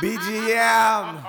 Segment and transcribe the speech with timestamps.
[0.00, 1.22] BGM.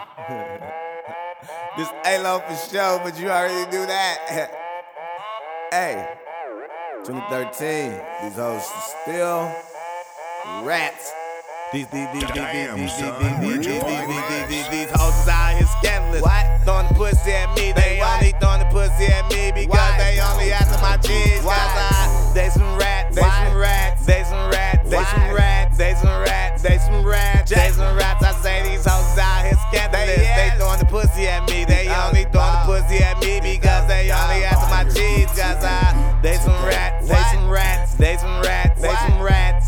[1.77, 4.17] this A-Lo for sure, but you already knew that.
[5.71, 6.07] hey,
[7.05, 8.63] 2013, these hoes
[9.03, 9.51] still
[10.63, 11.11] rats.
[11.73, 14.47] These, these, these, these, these, these, these, these, these, these, this?
[14.47, 16.21] these, these hoes out here scandalous.
[16.21, 16.61] What?
[16.63, 18.52] Throwing the pussy at me, they only throwing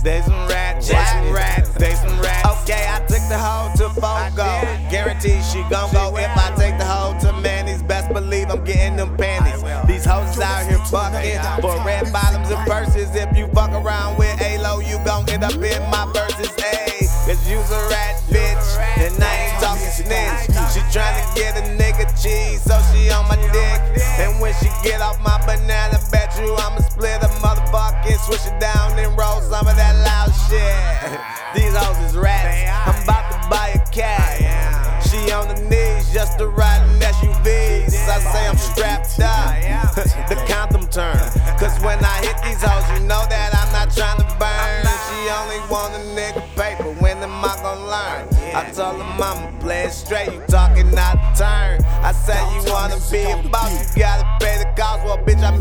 [0.06, 2.62] they some rats, they some rats, they some rats.
[2.62, 4.46] Okay, I took the hoe to Fogo.
[4.92, 7.82] Guarantee she gon' go if I take the hoe to Manny's.
[7.82, 9.64] Best believe I'm getting them panties.
[9.88, 13.16] These hoes out here fucking for red bottoms and purses.
[13.16, 13.65] If you fuck
[31.56, 32.66] These hoes is rats.
[32.90, 34.42] I'm about to buy a cat.
[35.06, 37.86] She on the knees just to ride an SUV.
[37.86, 39.54] I say I'm strapped up.
[40.30, 41.18] the condom turn.
[41.60, 44.86] Cause when I hit these hoes, you know that I'm not trying to burn.
[45.06, 46.90] She only want a nigga paper.
[47.02, 48.36] When am I gonna learn?
[48.56, 50.34] I told her mama, play it straight.
[50.34, 51.86] You talking out of turn.
[52.02, 55.06] I say you wanna be a boss, you gotta pay the cost.
[55.06, 55.55] Well, bitch, I'm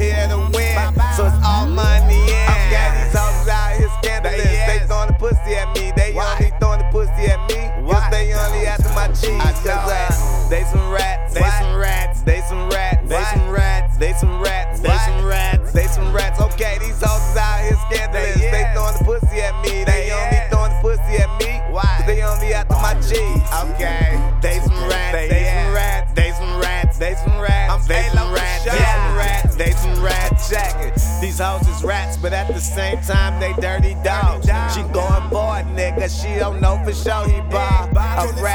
[13.94, 16.40] rats, they some rats, they some rats, they some rats.
[16.40, 18.34] Okay, these hoes out here scandalous.
[18.34, 19.84] They throwing the pussy at me.
[19.84, 21.60] They only throwing the pussy at me.
[21.74, 23.42] Cause they only after my cheese.
[23.74, 28.08] Okay, they some rats, they some rats, they some rats, they some rats, I'm they
[28.10, 30.24] some rats, they some rats, they some rats.
[30.52, 30.94] It.
[31.22, 34.46] These hoes is rats, but at the same time they dirty dogs.
[34.74, 36.06] She going bored, nigga.
[36.10, 37.88] She don't know for sure he ball.
[37.96, 38.53] A rat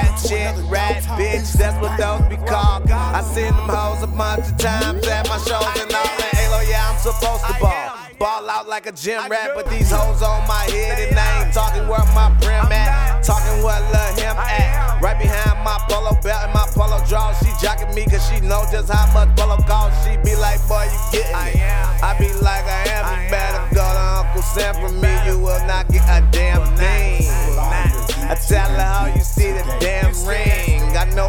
[3.20, 6.32] I seen them hoes a bunch of times at my shows and all that.
[6.40, 7.92] Halo, yeah, I'm supposed to ball.
[8.16, 11.54] Ball out like a gym rat, but these hoes on my head and I ain't
[11.54, 13.20] talking where my brim at.
[13.20, 15.04] Talking what lil' him at.
[15.04, 17.36] Right behind my polo belt and my polo draw.
[17.44, 20.00] She jocking me cause she know just how much polo costs.
[20.08, 21.68] She be like, boy, you getting it.
[22.00, 23.04] I be like, I am.
[23.04, 25.12] You better go to Uncle Sam for me.
[25.28, 27.28] You will not get a damn thing.
[28.32, 30.96] I tell her how you see the damn ring.
[30.96, 31.29] I know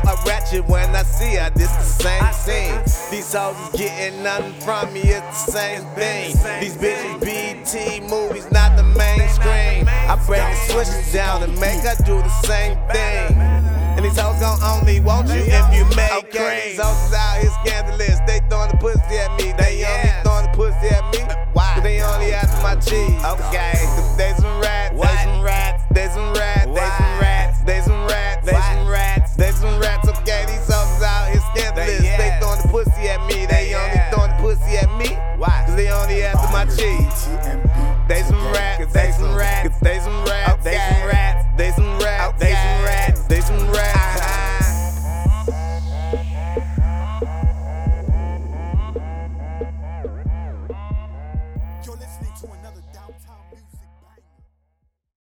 [0.59, 1.49] When I see her.
[1.50, 2.75] This the same scene.
[3.12, 5.03] These hoes is getting nothing from me.
[5.03, 6.34] It's the same thing.
[6.61, 9.87] These bitches BT movies, not the mainstream.
[9.87, 13.39] I break the switches down and make her do the same thing.
[13.94, 16.75] And these hoes gon' only want you if you make cream.
[16.75, 18.19] These hoes is out here scandalous.
[18.27, 19.53] They throwing the pussy at me.
[19.56, 20.30] They only